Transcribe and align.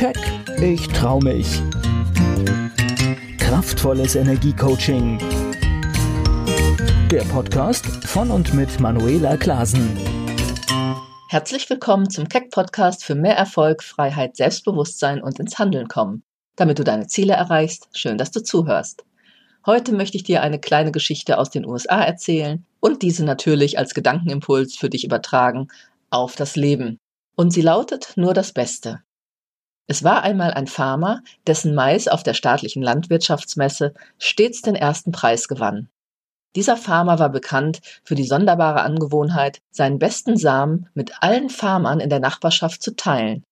Keck, 0.00 0.16
ich 0.62 0.88
trau 0.88 1.20
mich. 1.20 1.60
Kraftvolles 3.36 4.14
Energiecoaching. 4.14 5.18
Der 7.10 7.20
Podcast 7.24 7.84
von 8.06 8.30
und 8.30 8.54
mit 8.54 8.80
Manuela 8.80 9.36
Klasen. 9.36 9.94
Herzlich 11.28 11.68
willkommen 11.68 12.08
zum 12.08 12.30
Keck 12.30 12.50
Podcast 12.50 13.04
für 13.04 13.14
mehr 13.14 13.36
Erfolg, 13.36 13.82
Freiheit, 13.82 14.36
Selbstbewusstsein 14.36 15.22
und 15.22 15.38
ins 15.38 15.58
Handeln 15.58 15.88
kommen. 15.88 16.22
Damit 16.56 16.78
du 16.78 16.84
deine 16.84 17.06
Ziele 17.06 17.34
erreichst, 17.34 17.90
schön, 17.92 18.16
dass 18.16 18.30
du 18.30 18.42
zuhörst. 18.42 19.04
Heute 19.66 19.92
möchte 19.92 20.16
ich 20.16 20.22
dir 20.22 20.40
eine 20.40 20.60
kleine 20.60 20.92
Geschichte 20.92 21.36
aus 21.36 21.50
den 21.50 21.66
USA 21.66 22.00
erzählen 22.00 22.64
und 22.80 23.02
diese 23.02 23.22
natürlich 23.22 23.78
als 23.78 23.92
Gedankenimpuls 23.92 24.76
für 24.76 24.88
dich 24.88 25.04
übertragen 25.04 25.68
auf 26.08 26.36
das 26.36 26.56
Leben. 26.56 26.98
Und 27.36 27.52
sie 27.52 27.60
lautet 27.60 28.14
nur 28.16 28.32
das 28.32 28.54
Beste. 28.54 29.02
Es 29.90 30.04
war 30.04 30.22
einmal 30.22 30.52
ein 30.52 30.68
Farmer, 30.68 31.20
dessen 31.48 31.74
Mais 31.74 32.06
auf 32.06 32.22
der 32.22 32.34
staatlichen 32.34 32.80
Landwirtschaftsmesse 32.80 33.92
stets 34.18 34.62
den 34.62 34.76
ersten 34.76 35.10
Preis 35.10 35.48
gewann. 35.48 35.88
Dieser 36.54 36.76
Farmer 36.76 37.18
war 37.18 37.28
bekannt 37.28 37.80
für 38.04 38.14
die 38.14 38.24
sonderbare 38.24 38.82
Angewohnheit, 38.82 39.58
seinen 39.72 39.98
besten 39.98 40.36
Samen 40.36 40.88
mit 40.94 41.24
allen 41.24 41.50
Farmern 41.50 41.98
in 41.98 42.08
der 42.08 42.20
Nachbarschaft 42.20 42.84
zu 42.84 42.94
teilen. 42.94 43.42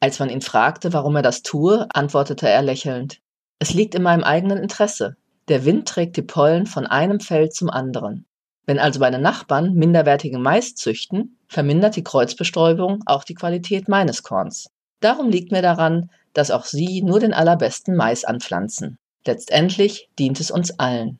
Als 0.00 0.18
man 0.20 0.30
ihn 0.30 0.40
fragte, 0.40 0.94
warum 0.94 1.16
er 1.16 1.22
das 1.22 1.42
tue, 1.42 1.86
antwortete 1.92 2.48
er 2.48 2.62
lächelnd 2.62 3.20
Es 3.58 3.74
liegt 3.74 3.94
in 3.94 4.02
meinem 4.02 4.24
eigenen 4.24 4.56
Interesse. 4.56 5.18
Der 5.48 5.66
Wind 5.66 5.86
trägt 5.86 6.16
die 6.16 6.22
Pollen 6.22 6.64
von 6.64 6.86
einem 6.86 7.20
Feld 7.20 7.52
zum 7.52 7.68
anderen. 7.68 8.24
Wenn 8.64 8.78
also 8.78 9.00
meine 9.00 9.18
Nachbarn 9.18 9.74
minderwertigen 9.74 10.40
Mais 10.40 10.74
züchten, 10.76 11.36
vermindert 11.46 11.96
die 11.96 12.04
Kreuzbestäubung 12.04 13.02
auch 13.04 13.24
die 13.24 13.34
Qualität 13.34 13.86
meines 13.86 14.22
Korns. 14.22 14.70
Darum 15.04 15.28
liegt 15.28 15.52
mir 15.52 15.60
daran, 15.60 16.08
dass 16.32 16.50
auch 16.50 16.64
Sie 16.64 17.02
nur 17.02 17.20
den 17.20 17.34
allerbesten 17.34 17.94
Mais 17.94 18.24
anpflanzen. 18.24 18.96
Letztendlich 19.26 20.08
dient 20.18 20.40
es 20.40 20.50
uns 20.50 20.78
allen. 20.78 21.18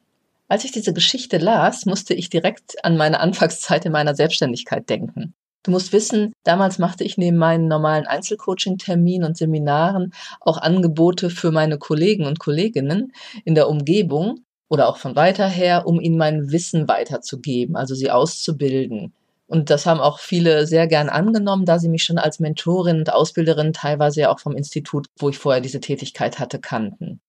Als 0.48 0.64
ich 0.64 0.72
diese 0.72 0.95
Geschichte 0.95 1.36
las, 1.36 1.84
musste 1.84 2.14
ich 2.14 2.31
direkt 2.31 2.83
an 2.83 2.97
meine 2.97 3.20
Anfangszeit 3.20 3.84
in 3.84 3.92
meiner 3.92 4.14
Selbstständigkeit 4.14 4.89
denken. 4.89 5.34
Du 5.64 5.70
musst 5.70 5.92
wissen, 5.92 6.33
damals 6.45 6.78
machte 6.78 7.05
ich 7.05 7.19
neben 7.19 7.36
meinen 7.36 7.69
normalen 7.69 8.06
Einzelcoaching-Terminen 8.06 9.28
und 9.28 9.36
Seminaren 9.36 10.14
auch 10.41 10.56
Angebote 10.56 11.28
für 11.28 11.51
meine 11.51 11.77
Kollegen 11.77 12.25
und 12.25 12.39
Kolleginnen 12.39 13.12
in 13.45 13.55
der 13.55 13.69
Umgebung 13.69 14.47
oder 14.70 14.89
auch 14.89 14.97
von 14.97 15.14
weiter 15.14 15.47
her, 15.47 15.86
um 15.86 16.01
ihnen 16.01 16.17
mein 16.17 16.51
Wissen 16.51 16.89
weiterzugeben, 16.89 17.77
also 17.77 17.95
sie 17.95 18.11
auszubilden. 18.11 19.12
Und 19.47 19.70
das 19.70 19.87
haben 19.87 20.00
auch 20.00 20.19
viele 20.20 20.67
sehr 20.67 20.87
gern 20.87 21.09
angenommen, 21.09 21.67
da 21.67 21.78
sie 21.78 21.89
mich 21.89 22.05
schon 22.05 22.19
als 22.19 22.41
Mentorin 22.41 22.98
und 22.98 23.12
Ausbilderin 23.12 23.73
teilweise 23.73 24.23
ja 24.23 24.31
auch 24.31 24.41
vom 24.41 24.56
Institut, 24.56 25.06
wo 25.19 25.28
ich 25.28 25.39
vorher 25.39 25.61
diese 25.61 25.81
Tätigkeit 25.81 26.39
hatte, 26.39 26.59
kannten. 26.59 27.20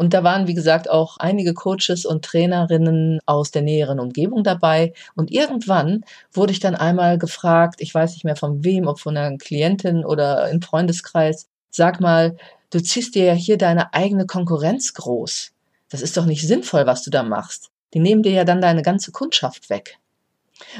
Und 0.00 0.14
da 0.14 0.24
waren, 0.24 0.46
wie 0.46 0.54
gesagt, 0.54 0.88
auch 0.88 1.18
einige 1.18 1.52
Coaches 1.52 2.06
und 2.06 2.24
Trainerinnen 2.24 3.20
aus 3.26 3.50
der 3.50 3.60
näheren 3.60 4.00
Umgebung 4.00 4.42
dabei. 4.42 4.94
Und 5.14 5.30
irgendwann 5.30 6.06
wurde 6.32 6.52
ich 6.52 6.58
dann 6.58 6.74
einmal 6.74 7.18
gefragt, 7.18 7.82
ich 7.82 7.94
weiß 7.94 8.12
nicht 8.12 8.24
mehr 8.24 8.34
von 8.34 8.64
wem, 8.64 8.88
ob 8.88 8.98
von 8.98 9.14
einer 9.14 9.36
Klientin 9.36 10.06
oder 10.06 10.48
im 10.48 10.62
Freundeskreis, 10.62 11.48
sag 11.70 12.00
mal, 12.00 12.38
du 12.70 12.82
ziehst 12.82 13.14
dir 13.14 13.24
ja 13.26 13.34
hier 13.34 13.58
deine 13.58 13.92
eigene 13.92 14.24
Konkurrenz 14.24 14.94
groß. 14.94 15.52
Das 15.90 16.00
ist 16.00 16.16
doch 16.16 16.24
nicht 16.24 16.48
sinnvoll, 16.48 16.86
was 16.86 17.02
du 17.02 17.10
da 17.10 17.22
machst. 17.22 17.68
Die 17.92 18.00
nehmen 18.00 18.22
dir 18.22 18.32
ja 18.32 18.44
dann 18.44 18.62
deine 18.62 18.80
ganze 18.80 19.12
Kundschaft 19.12 19.68
weg. 19.68 19.99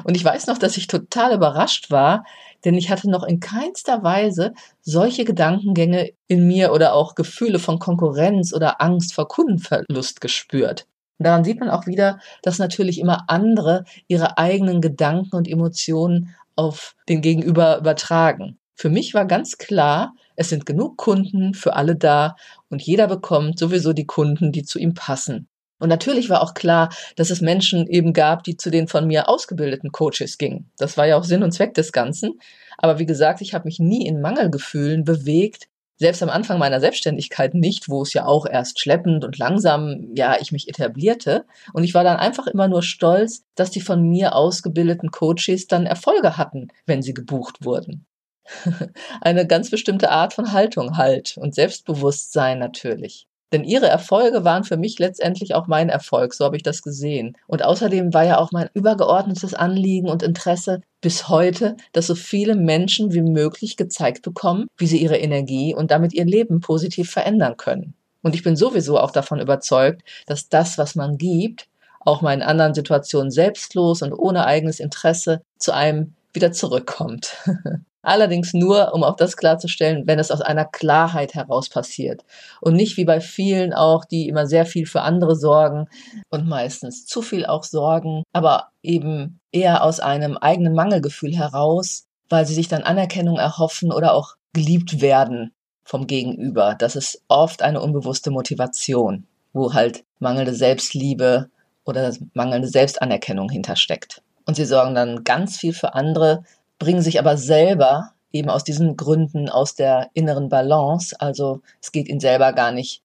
Und 0.04 0.16
ich 0.16 0.24
weiß 0.24 0.46
noch, 0.46 0.58
dass 0.58 0.76
ich 0.76 0.86
total 0.86 1.34
überrascht 1.34 1.90
war, 1.90 2.24
denn 2.64 2.74
ich 2.74 2.90
hatte 2.90 3.08
noch 3.08 3.24
in 3.24 3.40
keinster 3.40 4.02
Weise 4.02 4.52
solche 4.82 5.24
Gedankengänge 5.24 6.10
in 6.26 6.46
mir 6.46 6.72
oder 6.72 6.94
auch 6.94 7.14
Gefühle 7.14 7.58
von 7.58 7.78
Konkurrenz 7.78 8.52
oder 8.52 8.80
Angst 8.80 9.14
vor 9.14 9.28
Kundenverlust 9.28 10.20
gespürt. 10.20 10.86
Daran 11.18 11.44
sieht 11.44 11.60
man 11.60 11.68
auch 11.68 11.86
wieder, 11.86 12.18
dass 12.42 12.58
natürlich 12.58 12.98
immer 12.98 13.24
andere 13.28 13.84
ihre 14.08 14.38
eigenen 14.38 14.80
Gedanken 14.80 15.36
und 15.36 15.48
Emotionen 15.48 16.34
auf 16.56 16.94
den 17.08 17.20
Gegenüber 17.20 17.78
übertragen. 17.78 18.58
Für 18.74 18.88
mich 18.88 19.12
war 19.12 19.26
ganz 19.26 19.58
klar, 19.58 20.14
es 20.36 20.48
sind 20.48 20.64
genug 20.64 20.96
Kunden 20.96 21.52
für 21.52 21.74
alle 21.74 21.96
da 21.96 22.36
und 22.70 22.80
jeder 22.80 23.06
bekommt 23.06 23.58
sowieso 23.58 23.92
die 23.92 24.06
Kunden, 24.06 24.52
die 24.52 24.62
zu 24.62 24.78
ihm 24.78 24.94
passen. 24.94 25.48
Und 25.80 25.88
natürlich 25.88 26.30
war 26.30 26.42
auch 26.42 26.54
klar, 26.54 26.90
dass 27.16 27.30
es 27.30 27.40
Menschen 27.40 27.88
eben 27.88 28.12
gab, 28.12 28.44
die 28.44 28.56
zu 28.56 28.70
den 28.70 28.86
von 28.86 29.06
mir 29.06 29.28
ausgebildeten 29.28 29.90
Coaches 29.90 30.38
gingen. 30.38 30.70
Das 30.78 30.96
war 30.96 31.06
ja 31.06 31.16
auch 31.16 31.24
Sinn 31.24 31.42
und 31.42 31.52
Zweck 31.52 31.74
des 31.74 31.90
Ganzen. 31.90 32.38
Aber 32.78 32.98
wie 32.98 33.06
gesagt, 33.06 33.40
ich 33.40 33.52
habe 33.54 33.64
mich 33.64 33.80
nie 33.80 34.06
in 34.06 34.20
Mangelgefühlen 34.20 35.04
bewegt, 35.04 35.68
selbst 36.00 36.22
am 36.22 36.30
Anfang 36.30 36.58
meiner 36.58 36.80
Selbstständigkeit 36.80 37.52
nicht, 37.52 37.90
wo 37.90 38.00
es 38.02 38.14
ja 38.14 38.24
auch 38.24 38.46
erst 38.46 38.80
schleppend 38.80 39.22
und 39.22 39.36
langsam, 39.36 40.08
ja, 40.14 40.36
ich 40.40 40.50
mich 40.50 40.66
etablierte. 40.66 41.44
Und 41.74 41.84
ich 41.84 41.92
war 41.92 42.04
dann 42.04 42.16
einfach 42.16 42.46
immer 42.46 42.68
nur 42.68 42.82
stolz, 42.82 43.44
dass 43.54 43.70
die 43.70 43.82
von 43.82 44.02
mir 44.08 44.34
ausgebildeten 44.34 45.10
Coaches 45.10 45.66
dann 45.66 45.84
Erfolge 45.84 46.38
hatten, 46.38 46.68
wenn 46.86 47.02
sie 47.02 47.12
gebucht 47.12 47.66
wurden. 47.66 48.06
Eine 49.20 49.46
ganz 49.46 49.70
bestimmte 49.70 50.10
Art 50.10 50.32
von 50.32 50.52
Haltung 50.52 50.96
halt 50.96 51.36
und 51.36 51.54
Selbstbewusstsein 51.54 52.58
natürlich. 52.58 53.28
Denn 53.52 53.64
ihre 53.64 53.88
Erfolge 53.88 54.44
waren 54.44 54.64
für 54.64 54.76
mich 54.76 54.98
letztendlich 54.98 55.54
auch 55.54 55.66
mein 55.66 55.88
Erfolg, 55.88 56.34
so 56.34 56.44
habe 56.44 56.56
ich 56.56 56.62
das 56.62 56.82
gesehen. 56.82 57.36
Und 57.46 57.64
außerdem 57.64 58.14
war 58.14 58.24
ja 58.24 58.38
auch 58.38 58.52
mein 58.52 58.70
übergeordnetes 58.74 59.54
Anliegen 59.54 60.08
und 60.08 60.22
Interesse 60.22 60.80
bis 61.00 61.28
heute, 61.28 61.76
dass 61.92 62.06
so 62.06 62.14
viele 62.14 62.54
Menschen 62.54 63.12
wie 63.12 63.22
möglich 63.22 63.76
gezeigt 63.76 64.22
bekommen, 64.22 64.66
wie 64.76 64.86
sie 64.86 64.98
ihre 64.98 65.16
Energie 65.16 65.74
und 65.74 65.90
damit 65.90 66.12
ihr 66.12 66.24
Leben 66.24 66.60
positiv 66.60 67.10
verändern 67.10 67.56
können. 67.56 67.94
Und 68.22 68.34
ich 68.34 68.42
bin 68.42 68.54
sowieso 68.54 68.98
auch 68.98 69.10
davon 69.10 69.40
überzeugt, 69.40 70.02
dass 70.26 70.48
das, 70.48 70.78
was 70.78 70.94
man 70.94 71.18
gibt, 71.18 71.66
auch 72.00 72.22
mal 72.22 72.34
in 72.34 72.42
anderen 72.42 72.74
Situationen 72.74 73.30
selbstlos 73.30 74.02
und 74.02 74.12
ohne 74.12 74.46
eigenes 74.46 74.80
Interesse 74.80 75.42
zu 75.58 75.72
einem 75.72 76.14
wieder 76.32 76.52
zurückkommt. 76.52 77.36
Allerdings 78.02 78.54
nur, 78.54 78.94
um 78.94 79.04
auch 79.04 79.16
das 79.16 79.36
klarzustellen, 79.36 80.06
wenn 80.06 80.18
es 80.18 80.30
aus 80.30 80.40
einer 80.40 80.64
Klarheit 80.64 81.34
heraus 81.34 81.68
passiert. 81.68 82.24
Und 82.60 82.74
nicht 82.74 82.96
wie 82.96 83.04
bei 83.04 83.20
vielen 83.20 83.74
auch, 83.74 84.04
die 84.04 84.28
immer 84.28 84.46
sehr 84.46 84.64
viel 84.64 84.86
für 84.86 85.02
andere 85.02 85.36
sorgen 85.36 85.86
und 86.30 86.48
meistens 86.48 87.04
zu 87.04 87.20
viel 87.20 87.44
auch 87.44 87.64
sorgen, 87.64 88.22
aber 88.32 88.68
eben 88.82 89.40
eher 89.52 89.84
aus 89.84 90.00
einem 90.00 90.36
eigenen 90.38 90.74
Mangelgefühl 90.74 91.36
heraus, 91.36 92.06
weil 92.28 92.46
sie 92.46 92.54
sich 92.54 92.68
dann 92.68 92.82
Anerkennung 92.82 93.36
erhoffen 93.36 93.92
oder 93.92 94.14
auch 94.14 94.36
geliebt 94.54 95.00
werden 95.00 95.52
vom 95.84 96.06
Gegenüber. 96.06 96.76
Das 96.78 96.96
ist 96.96 97.22
oft 97.28 97.62
eine 97.62 97.80
unbewusste 97.80 98.30
Motivation, 98.30 99.26
wo 99.52 99.74
halt 99.74 100.04
mangelnde 100.20 100.54
Selbstliebe 100.54 101.50
oder 101.84 102.14
mangelnde 102.32 102.68
Selbstanerkennung 102.68 103.50
hintersteckt. 103.50 104.22
Und 104.46 104.54
sie 104.54 104.64
sorgen 104.64 104.94
dann 104.94 105.24
ganz 105.24 105.56
viel 105.58 105.72
für 105.72 105.94
andere, 105.94 106.44
bringen 106.80 107.02
sich 107.02 107.20
aber 107.20 107.36
selber 107.36 108.14
eben 108.32 108.50
aus 108.50 108.64
diesen 108.64 108.96
Gründen 108.96 109.48
aus 109.48 109.76
der 109.76 110.10
inneren 110.14 110.48
Balance. 110.48 111.14
Also 111.20 111.60
es 111.80 111.92
geht 111.92 112.08
ihnen 112.08 112.20
selber 112.20 112.52
gar 112.52 112.72
nicht 112.72 113.02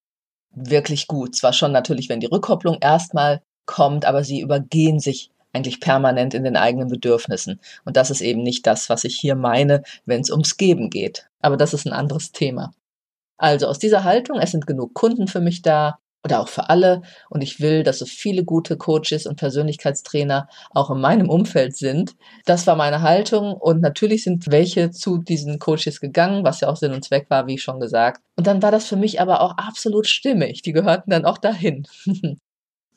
wirklich 0.56 1.08
gut. 1.08 1.36
Zwar 1.36 1.53
schon 1.53 1.72
natürlich, 1.72 2.09
wenn 2.09 2.19
die 2.19 2.28
Rückkopplung 2.28 2.78
erstmal 2.81 3.41
kommt, 3.68 4.06
aber 4.06 4.24
sie 4.24 4.40
übergehen 4.40 5.00
sich 5.00 5.30
eigentlich 5.53 5.80
permanent 5.80 6.34
in 6.34 6.44
den 6.44 6.58
eigenen 6.58 6.90
Bedürfnissen. 6.90 7.59
Und 7.85 7.97
das 7.97 8.09
ist 8.09 8.22
eben 8.22 8.44
nicht 8.44 8.66
das, 8.66 8.90
was 8.90 9.03
ich 9.03 9.16
hier 9.16 9.35
meine, 9.35 9.84
wenn 10.06 10.22
es 10.22 10.31
ums 10.31 10.58
Geben 10.58 10.90
geht. 10.90 11.28
Aber 11.40 11.58
das 11.58 11.74
ist 11.74 11.85
ein 11.85 11.94
anderes 11.94 12.31
Thema. 12.31 12.72
Also 13.38 13.68
aus 13.68 13.80
dieser 13.80 14.03
Haltung, 14.03 14.40
es 14.40 14.52
sind 14.52 14.68
genug 14.68 14.94
Kunden 14.94 15.28
für 15.28 15.41
mich 15.41 15.62
da, 15.62 16.00
oder 16.25 16.41
auch 16.41 16.50
für 16.50 16.69
alle. 16.69 17.03
Und 17.30 17.41
ich 17.41 17.62
will, 17.62 17.84
dass 17.84 18.00
so 18.00 18.06
viele 18.06 18.44
gute 18.44 18.78
Coaches 18.78 19.28
und 19.28 19.38
Persönlichkeitstrainer 19.38 20.50
auch 20.72 20.90
in 20.90 21.00
meinem 21.00 21.30
Umfeld 21.30 21.78
sind. 21.78 22.16
Das 22.46 22.68
war 22.68 22.75
meine 22.75 23.02
Haltung. 23.02 23.53
Und 23.53 23.80
natürlich 23.80 24.24
sind 24.24 24.52
welche 24.52 24.90
zu 24.91 25.19
diesen 25.19 25.59
Coaches 25.59 26.02
gegangen, 26.02 26.44
was 26.44 26.62
ja 26.62 26.67
auch 26.67 26.78
Sinn 26.78 26.94
und 26.94 27.05
Zweck 27.05 27.29
war, 27.29 27.47
wie 27.47 27.59
schon 27.59 27.79
gesagt. 27.79 28.22
Und 28.35 28.47
dann 28.47 28.64
war 28.64 28.72
das 28.72 28.88
für 28.88 28.97
mich 28.97 29.22
aber 29.22 29.41
auch 29.41 29.55
absolut 29.58 30.08
stimmig. 30.08 30.64
Die 30.64 30.73
gehörten 30.73 31.11
dann 31.11 31.26
auch 31.26 31.38
dahin. 31.38 31.88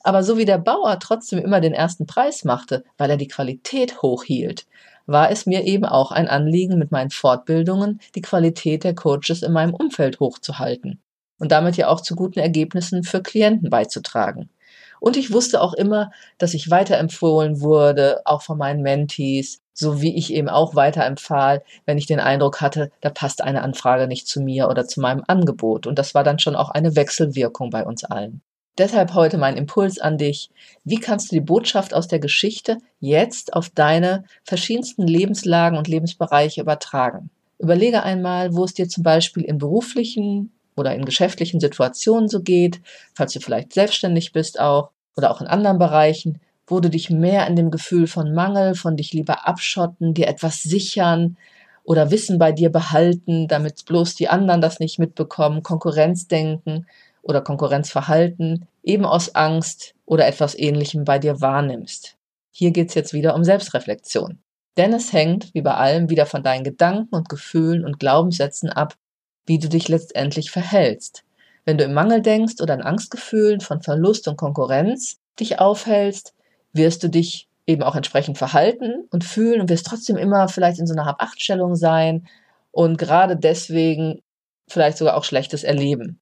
aber 0.02 0.22
so 0.22 0.38
wie 0.38 0.46
der 0.46 0.58
Bauer 0.58 0.98
trotzdem 0.98 1.38
immer 1.38 1.60
den 1.60 1.74
ersten 1.74 2.06
Preis 2.06 2.44
machte, 2.44 2.82
weil 2.96 3.10
er 3.10 3.18
die 3.18 3.28
Qualität 3.28 4.00
hochhielt, 4.00 4.66
war 5.04 5.30
es 5.30 5.44
mir 5.44 5.64
eben 5.64 5.84
auch 5.84 6.12
ein 6.12 6.28
Anliegen, 6.28 6.78
mit 6.78 6.92
meinen 6.92 7.10
Fortbildungen 7.10 8.00
die 8.14 8.22
Qualität 8.22 8.84
der 8.84 8.94
Coaches 8.94 9.42
in 9.42 9.52
meinem 9.52 9.74
Umfeld 9.74 10.18
hochzuhalten 10.18 11.02
und 11.38 11.52
damit 11.52 11.76
ja 11.76 11.88
auch 11.88 12.00
zu 12.00 12.14
guten 12.16 12.38
Ergebnissen 12.38 13.02
für 13.02 13.22
Klienten 13.22 13.70
beizutragen. 13.70 14.50
Und 15.00 15.16
ich 15.16 15.32
wusste 15.32 15.60
auch 15.60 15.74
immer, 15.74 16.10
dass 16.38 16.54
ich 16.54 16.70
weiterempfohlen 16.70 17.60
wurde, 17.60 18.22
auch 18.24 18.42
von 18.42 18.58
meinen 18.58 18.82
Mentees, 18.82 19.60
so 19.72 20.02
wie 20.02 20.16
ich 20.16 20.32
eben 20.32 20.48
auch 20.48 20.74
weiterempfahl, 20.74 21.62
wenn 21.86 21.98
ich 21.98 22.06
den 22.06 22.18
Eindruck 22.18 22.60
hatte, 22.60 22.90
da 23.00 23.10
passt 23.10 23.42
eine 23.42 23.62
Anfrage 23.62 24.08
nicht 24.08 24.26
zu 24.26 24.40
mir 24.40 24.68
oder 24.68 24.86
zu 24.86 25.00
meinem 25.00 25.22
Angebot. 25.28 25.86
Und 25.86 25.98
das 25.98 26.14
war 26.14 26.24
dann 26.24 26.40
schon 26.40 26.56
auch 26.56 26.70
eine 26.70 26.96
Wechselwirkung 26.96 27.70
bei 27.70 27.84
uns 27.84 28.02
allen. 28.02 28.42
Deshalb 28.76 29.14
heute 29.14 29.38
mein 29.38 29.56
Impuls 29.56 29.98
an 29.98 30.18
dich. 30.18 30.50
Wie 30.84 31.00
kannst 31.00 31.30
du 31.30 31.36
die 31.36 31.40
Botschaft 31.40 31.94
aus 31.94 32.06
der 32.06 32.20
Geschichte 32.20 32.78
jetzt 33.00 33.54
auf 33.54 33.70
deine 33.70 34.24
verschiedensten 34.44 35.06
Lebenslagen 35.06 35.78
und 35.78 35.88
Lebensbereiche 35.88 36.60
übertragen? 36.60 37.30
Überlege 37.58 38.04
einmal, 38.04 38.54
wo 38.54 38.64
es 38.64 38.74
dir 38.74 38.88
zum 38.88 39.02
Beispiel 39.02 39.42
in 39.42 39.58
beruflichen 39.58 40.52
oder 40.78 40.94
in 40.94 41.04
geschäftlichen 41.04 41.60
Situationen 41.60 42.28
so 42.28 42.42
geht, 42.42 42.80
falls 43.14 43.32
du 43.32 43.40
vielleicht 43.40 43.72
selbstständig 43.72 44.32
bist 44.32 44.60
auch 44.60 44.90
oder 45.16 45.30
auch 45.30 45.40
in 45.40 45.46
anderen 45.46 45.78
Bereichen, 45.78 46.40
wo 46.66 46.80
du 46.80 46.90
dich 46.90 47.10
mehr 47.10 47.46
in 47.46 47.56
dem 47.56 47.70
Gefühl 47.70 48.06
von 48.06 48.34
Mangel, 48.34 48.74
von 48.74 48.96
dich 48.96 49.12
lieber 49.12 49.46
abschotten, 49.48 50.14
dir 50.14 50.28
etwas 50.28 50.62
sichern 50.62 51.36
oder 51.82 52.10
Wissen 52.10 52.38
bei 52.38 52.52
dir 52.52 52.70
behalten, 52.70 53.48
damit 53.48 53.84
bloß 53.86 54.14
die 54.14 54.28
anderen 54.28 54.60
das 54.60 54.78
nicht 54.78 54.98
mitbekommen, 54.98 55.62
Konkurrenzdenken 55.62 56.86
oder 57.22 57.40
Konkurrenzverhalten, 57.40 58.66
eben 58.82 59.04
aus 59.04 59.34
Angst 59.34 59.94
oder 60.04 60.26
etwas 60.26 60.58
Ähnlichem 60.58 61.04
bei 61.04 61.18
dir 61.18 61.40
wahrnimmst. 61.40 62.16
Hier 62.50 62.72
geht's 62.72 62.94
jetzt 62.94 63.12
wieder 63.12 63.34
um 63.34 63.44
Selbstreflexion. 63.44 64.38
Denn 64.76 64.92
es 64.92 65.12
hängt, 65.12 65.52
wie 65.54 65.62
bei 65.62 65.74
allem, 65.74 66.08
wieder 66.08 66.26
von 66.26 66.42
deinen 66.42 66.62
Gedanken 66.62 67.14
und 67.14 67.28
Gefühlen 67.28 67.84
und 67.84 67.98
Glaubenssätzen 67.98 68.70
ab, 68.70 68.94
wie 69.48 69.58
du 69.58 69.68
dich 69.68 69.88
letztendlich 69.88 70.50
verhältst. 70.50 71.24
Wenn 71.64 71.78
du 71.78 71.84
im 71.84 71.94
Mangel 71.94 72.22
denkst 72.22 72.60
oder 72.60 72.74
in 72.74 72.82
Angstgefühlen 72.82 73.60
von 73.60 73.82
Verlust 73.82 74.28
und 74.28 74.36
Konkurrenz 74.36 75.18
dich 75.40 75.58
aufhältst, 75.58 76.34
wirst 76.72 77.02
du 77.02 77.08
dich 77.08 77.48
eben 77.66 77.82
auch 77.82 77.96
entsprechend 77.96 78.38
verhalten 78.38 79.06
und 79.10 79.24
fühlen 79.24 79.60
und 79.60 79.68
wirst 79.68 79.86
trotzdem 79.86 80.16
immer 80.16 80.48
vielleicht 80.48 80.78
in 80.78 80.86
so 80.86 80.94
einer 80.94 81.04
Hab-Acht-Stellung 81.04 81.76
sein 81.76 82.26
und 82.70 82.98
gerade 82.98 83.36
deswegen 83.36 84.22
vielleicht 84.68 84.98
sogar 84.98 85.16
auch 85.16 85.24
Schlechtes 85.24 85.64
erleben. 85.64 86.20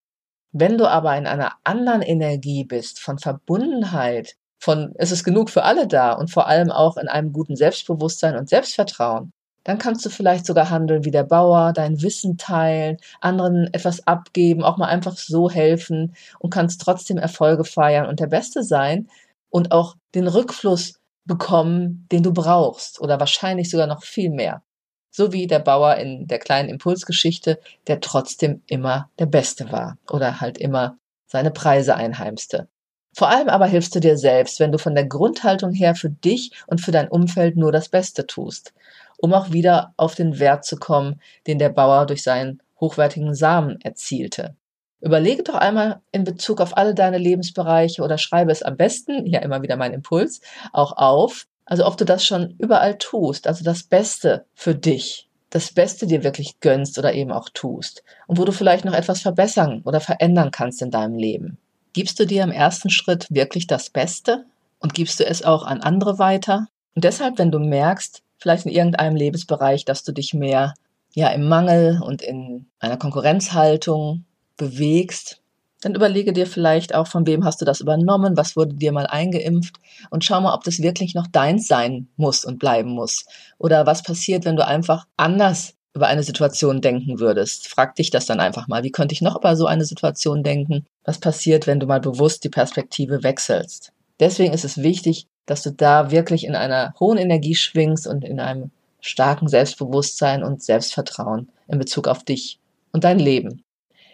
Wenn 0.52 0.78
du 0.78 0.88
aber 0.88 1.16
in 1.16 1.26
einer 1.26 1.52
anderen 1.64 2.02
Energie 2.02 2.64
bist, 2.64 2.98
von 3.00 3.18
Verbundenheit, 3.18 4.36
von 4.58 4.92
es 4.96 5.12
ist 5.12 5.24
genug 5.24 5.50
für 5.50 5.64
alle 5.64 5.86
da 5.86 6.12
und 6.12 6.30
vor 6.30 6.46
allem 6.46 6.70
auch 6.70 6.96
in 6.96 7.08
einem 7.08 7.32
guten 7.32 7.56
Selbstbewusstsein 7.56 8.36
und 8.36 8.48
Selbstvertrauen, 8.48 9.32
dann 9.66 9.78
kannst 9.78 10.06
du 10.06 10.10
vielleicht 10.10 10.46
sogar 10.46 10.70
handeln 10.70 11.04
wie 11.04 11.10
der 11.10 11.24
Bauer, 11.24 11.72
dein 11.72 12.00
Wissen 12.00 12.38
teilen, 12.38 12.98
anderen 13.20 13.68
etwas 13.74 14.06
abgeben, 14.06 14.62
auch 14.62 14.76
mal 14.76 14.86
einfach 14.86 15.16
so 15.16 15.50
helfen 15.50 16.14
und 16.38 16.50
kannst 16.50 16.80
trotzdem 16.80 17.18
Erfolge 17.18 17.64
feiern 17.64 18.06
und 18.06 18.20
der 18.20 18.28
Beste 18.28 18.62
sein 18.62 19.08
und 19.50 19.72
auch 19.72 19.96
den 20.14 20.28
Rückfluss 20.28 21.00
bekommen, 21.24 22.06
den 22.12 22.22
du 22.22 22.32
brauchst 22.32 23.00
oder 23.00 23.18
wahrscheinlich 23.18 23.68
sogar 23.68 23.88
noch 23.88 24.04
viel 24.04 24.30
mehr. 24.30 24.62
So 25.10 25.32
wie 25.32 25.48
der 25.48 25.58
Bauer 25.58 25.96
in 25.96 26.28
der 26.28 26.38
kleinen 26.38 26.68
Impulsgeschichte, 26.68 27.58
der 27.88 28.00
trotzdem 28.00 28.62
immer 28.68 29.10
der 29.18 29.26
Beste 29.26 29.72
war 29.72 29.98
oder 30.08 30.40
halt 30.40 30.58
immer 30.58 30.96
seine 31.26 31.50
Preise 31.50 31.96
einheimste. 31.96 32.68
Vor 33.16 33.30
allem 33.30 33.48
aber 33.48 33.66
hilfst 33.66 33.96
du 33.96 33.98
dir 33.98 34.16
selbst, 34.16 34.60
wenn 34.60 34.70
du 34.70 34.78
von 34.78 34.94
der 34.94 35.06
Grundhaltung 35.06 35.72
her 35.72 35.96
für 35.96 36.10
dich 36.10 36.52
und 36.68 36.80
für 36.82 36.92
dein 36.92 37.08
Umfeld 37.08 37.56
nur 37.56 37.72
das 37.72 37.88
Beste 37.88 38.26
tust, 38.26 38.74
um 39.18 39.32
auch 39.32 39.52
wieder 39.52 39.94
auf 39.96 40.14
den 40.14 40.38
Wert 40.38 40.64
zu 40.64 40.76
kommen, 40.76 41.20
den 41.46 41.58
der 41.58 41.70
Bauer 41.70 42.06
durch 42.06 42.22
seinen 42.22 42.60
hochwertigen 42.80 43.34
Samen 43.34 43.80
erzielte. 43.80 44.54
Überlege 45.00 45.42
doch 45.42 45.54
einmal 45.54 46.00
in 46.12 46.24
Bezug 46.24 46.60
auf 46.60 46.76
alle 46.76 46.94
deine 46.94 47.18
Lebensbereiche 47.18 48.02
oder 48.02 48.18
schreibe 48.18 48.50
es 48.50 48.62
am 48.62 48.76
besten, 48.76 49.26
ja 49.26 49.40
immer 49.40 49.62
wieder 49.62 49.76
mein 49.76 49.92
Impuls, 49.92 50.40
auch 50.72 50.96
auf, 50.96 51.46
also 51.64 51.86
ob 51.86 51.96
du 51.96 52.04
das 52.04 52.24
schon 52.24 52.54
überall 52.58 52.96
tust, 52.98 53.46
also 53.46 53.64
das 53.64 53.82
Beste 53.82 54.46
für 54.54 54.74
dich, 54.74 55.28
das 55.50 55.72
Beste 55.72 56.06
dir 56.06 56.24
wirklich 56.24 56.60
gönnst 56.60 56.98
oder 56.98 57.12
eben 57.12 57.30
auch 57.30 57.48
tust 57.50 58.04
und 58.26 58.38
wo 58.38 58.44
du 58.44 58.52
vielleicht 58.52 58.84
noch 58.84 58.94
etwas 58.94 59.20
verbessern 59.20 59.82
oder 59.84 60.00
verändern 60.00 60.50
kannst 60.50 60.80
in 60.82 60.90
deinem 60.90 61.16
Leben. 61.16 61.58
Gibst 61.92 62.18
du 62.18 62.26
dir 62.26 62.42
im 62.42 62.52
ersten 62.52 62.90
Schritt 62.90 63.26
wirklich 63.30 63.66
das 63.66 63.90
Beste 63.90 64.44
und 64.80 64.94
gibst 64.94 65.20
du 65.20 65.26
es 65.26 65.42
auch 65.42 65.64
an 65.64 65.80
andere 65.80 66.18
weiter? 66.18 66.68
Und 66.94 67.04
deshalb, 67.04 67.38
wenn 67.38 67.50
du 67.50 67.58
merkst, 67.58 68.22
vielleicht 68.38 68.66
in 68.66 68.72
irgendeinem 68.72 69.16
Lebensbereich, 69.16 69.84
dass 69.84 70.02
du 70.02 70.12
dich 70.12 70.34
mehr 70.34 70.74
ja 71.14 71.28
im 71.28 71.48
Mangel 71.48 72.00
und 72.02 72.22
in 72.22 72.66
einer 72.78 72.96
Konkurrenzhaltung 72.96 74.24
bewegst, 74.56 75.40
dann 75.82 75.94
überlege 75.94 76.32
dir 76.32 76.46
vielleicht 76.46 76.94
auch, 76.94 77.06
von 77.06 77.26
wem 77.26 77.44
hast 77.44 77.60
du 77.60 77.64
das 77.64 77.80
übernommen, 77.80 78.36
was 78.36 78.56
wurde 78.56 78.74
dir 78.74 78.92
mal 78.92 79.06
eingeimpft 79.06 79.76
und 80.10 80.24
schau 80.24 80.40
mal, 80.40 80.54
ob 80.54 80.64
das 80.64 80.80
wirklich 80.80 81.14
noch 81.14 81.26
deins 81.26 81.68
sein 81.68 82.08
muss 82.16 82.44
und 82.44 82.58
bleiben 82.58 82.90
muss. 82.90 83.24
Oder 83.58 83.86
was 83.86 84.02
passiert, 84.02 84.44
wenn 84.44 84.56
du 84.56 84.66
einfach 84.66 85.06
anders 85.16 85.74
über 85.94 86.08
eine 86.08 86.22
Situation 86.22 86.82
denken 86.82 87.20
würdest. 87.20 87.68
Frag 87.68 87.94
dich 87.94 88.10
das 88.10 88.26
dann 88.26 88.38
einfach 88.38 88.68
mal. 88.68 88.82
Wie 88.82 88.90
könnte 88.90 89.14
ich 89.14 89.22
noch 89.22 89.36
über 89.36 89.56
so 89.56 89.66
eine 89.66 89.84
Situation 89.84 90.42
denken? 90.42 90.84
Was 91.04 91.18
passiert, 91.18 91.66
wenn 91.66 91.80
du 91.80 91.86
mal 91.86 92.00
bewusst 92.00 92.44
die 92.44 92.50
Perspektive 92.50 93.22
wechselst? 93.22 93.92
Deswegen 94.20 94.52
ist 94.52 94.64
es 94.64 94.82
wichtig, 94.82 95.26
dass 95.46 95.62
du 95.62 95.70
da 95.70 96.10
wirklich 96.10 96.44
in 96.44 96.54
einer 96.54 96.94
hohen 97.00 97.18
Energie 97.18 97.54
schwingst 97.54 98.06
und 98.06 98.24
in 98.24 98.40
einem 98.40 98.70
starken 99.00 99.48
Selbstbewusstsein 99.48 100.42
und 100.42 100.62
Selbstvertrauen 100.62 101.48
in 101.68 101.78
Bezug 101.78 102.08
auf 102.08 102.24
dich 102.24 102.58
und 102.92 103.04
dein 103.04 103.18
Leben. 103.18 103.62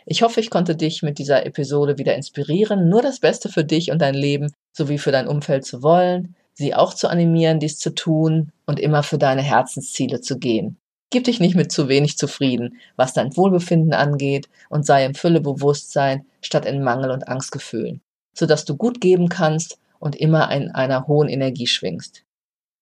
Ich 0.05 0.23
hoffe, 0.23 0.41
ich 0.41 0.51
konnte 0.51 0.77
dich 0.77 1.03
mit 1.03 1.19
dieser 1.19 1.47
Episode 1.47 1.97
wieder 1.99 2.15
inspirieren, 2.15 2.89
nur 2.89 3.03
das 3.03 3.21
Beste 3.21 3.49
für 3.49 3.65
dich 3.65 3.91
und 3.91 4.01
dein 4.01 4.15
Leben 4.15 4.53
sowie 4.73 4.99
für 4.99 5.13
dein 5.13 5.29
Umfeld 5.29 5.65
zu 5.65 5.83
wollen, 5.83 6.35
sie 6.55 6.75
auch 6.75 6.95
zu 6.95 7.09
animieren, 7.09 7.61
dies 7.61 7.79
zu 7.79 7.95
tun 7.95 8.53
und 8.67 8.81
immer 8.81 9.03
für 9.03 9.19
deine 9.19 9.43
Herzensziele 9.43 10.21
zu 10.21 10.39
gehen. 10.39 10.77
Gib 11.11 11.25
dich 11.25 11.41
nicht 11.41 11.55
mit 11.55 11.71
zu 11.71 11.89
wenig 11.89 12.17
zufrieden, 12.17 12.79
was 12.97 13.13
dein 13.13 13.37
Wohlbefinden 13.37 13.93
angeht, 13.93 14.49
und 14.71 14.87
sei 14.87 15.05
im 15.05 15.15
Fülle 15.15 15.41
Bewusstsein 15.41 16.25
statt 16.41 16.65
in 16.65 16.83
Mangel 16.83 17.11
und 17.11 17.29
Angstgefühlen, 17.29 18.01
sodass 18.35 18.65
du 18.65 18.77
gut 18.77 19.01
geben 19.01 19.29
kannst 19.29 19.79
und 20.03 20.17
immer 20.17 20.51
in 20.51 20.71
einer 20.73 21.07
hohen 21.07 21.29
Energie 21.29 21.69
schwingst. 21.69 22.25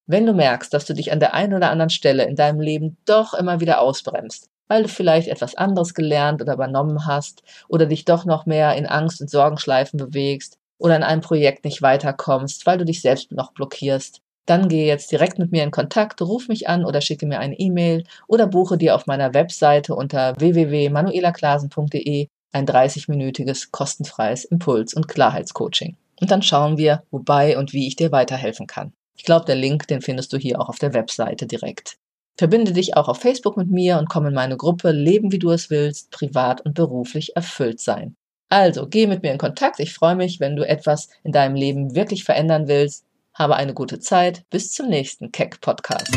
Wenn 0.06 0.24
du 0.24 0.32
merkst, 0.32 0.72
dass 0.72 0.86
du 0.86 0.94
dich 0.94 1.12
an 1.12 1.20
der 1.20 1.34
einen 1.34 1.52
oder 1.52 1.70
anderen 1.70 1.90
Stelle 1.90 2.24
in 2.24 2.34
deinem 2.34 2.60
Leben 2.60 2.96
doch 3.04 3.34
immer 3.34 3.60
wieder 3.60 3.80
ausbremst, 3.80 4.48
weil 4.68 4.84
du 4.84 4.88
vielleicht 4.88 5.28
etwas 5.28 5.54
anderes 5.54 5.92
gelernt 5.92 6.40
oder 6.40 6.54
übernommen 6.54 7.06
hast 7.06 7.42
oder 7.68 7.84
dich 7.84 8.06
doch 8.06 8.24
noch 8.24 8.46
mehr 8.46 8.74
in 8.74 8.86
Angst 8.86 9.20
und 9.20 9.28
Sorgenschleifen 9.28 9.98
bewegst 9.98 10.56
oder 10.78 10.96
in 10.96 11.02
einem 11.02 11.20
Projekt 11.20 11.64
nicht 11.64 11.82
weiterkommst, 11.82 12.64
weil 12.64 12.78
du 12.78 12.86
dich 12.86 13.02
selbst 13.02 13.32
noch 13.32 13.52
blockierst, 13.52 14.22
dann 14.46 14.68
gehe 14.68 14.86
jetzt 14.86 15.12
direkt 15.12 15.38
mit 15.38 15.52
mir 15.52 15.62
in 15.62 15.70
Kontakt, 15.70 16.22
ruf 16.22 16.48
mich 16.48 16.68
an 16.70 16.86
oder 16.86 17.02
schicke 17.02 17.26
mir 17.26 17.38
eine 17.38 17.58
E-Mail 17.58 18.04
oder 18.28 18.46
buche 18.46 18.78
dir 18.78 18.94
auf 18.94 19.06
meiner 19.06 19.34
Webseite 19.34 19.94
unter 19.94 20.34
www.manuelaklasen.de 20.40 22.28
ein 22.52 22.66
30-minütiges 22.66 23.68
kostenfreies 23.70 24.44
Impuls- 24.46 24.94
und 24.94 25.06
Klarheitscoaching. 25.06 25.96
Und 26.20 26.30
dann 26.30 26.42
schauen 26.42 26.76
wir, 26.76 27.02
wobei 27.10 27.58
und 27.58 27.72
wie 27.72 27.86
ich 27.86 27.96
dir 27.96 28.12
weiterhelfen 28.12 28.66
kann. 28.66 28.92
Ich 29.16 29.24
glaube, 29.24 29.46
der 29.46 29.56
Link, 29.56 29.86
den 29.88 30.00
findest 30.02 30.32
du 30.32 30.36
hier 30.36 30.60
auch 30.60 30.68
auf 30.68 30.78
der 30.78 30.94
Webseite 30.94 31.46
direkt. 31.46 31.96
Verbinde 32.36 32.72
dich 32.72 32.96
auch 32.96 33.08
auf 33.08 33.18
Facebook 33.18 33.56
mit 33.56 33.70
mir 33.70 33.98
und 33.98 34.08
komm 34.08 34.26
in 34.26 34.34
meine 34.34 34.56
Gruppe 34.56 34.92
Leben 34.92 35.32
wie 35.32 35.38
du 35.38 35.50
es 35.50 35.68
willst, 35.70 36.10
privat 36.10 36.60
und 36.62 36.74
beruflich 36.74 37.36
erfüllt 37.36 37.80
sein. 37.80 38.16
Also, 38.48 38.86
geh 38.86 39.06
mit 39.06 39.22
mir 39.22 39.32
in 39.32 39.38
Kontakt. 39.38 39.78
Ich 39.78 39.94
freue 39.94 40.16
mich, 40.16 40.40
wenn 40.40 40.56
du 40.56 40.66
etwas 40.66 41.08
in 41.22 41.32
deinem 41.32 41.54
Leben 41.54 41.94
wirklich 41.94 42.24
verändern 42.24 42.66
willst 42.68 43.04
habe 43.34 43.56
eine 43.56 43.74
gute 43.74 43.98
Zeit. 43.98 44.44
Bis 44.50 44.72
zum 44.72 44.88
nächsten 44.88 45.32
Keck 45.32 45.60
Podcast. 45.60 46.12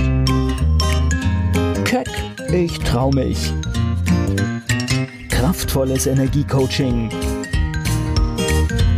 Keck, 1.86 2.10
ich 2.51 2.78
trau 2.80 3.12
mich. 3.12 3.54
Kraftvolles 5.30 6.08
Energiecoaching. 6.08 7.10